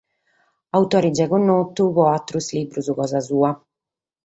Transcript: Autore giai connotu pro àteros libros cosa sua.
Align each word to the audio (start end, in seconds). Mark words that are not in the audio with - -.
Autore 0.79 1.09
giai 1.17 1.29
connotu 1.33 1.83
pro 1.93 2.03
àteros 2.17 2.47
libros 2.57 2.91
cosa 2.99 3.19
sua. 3.27 3.49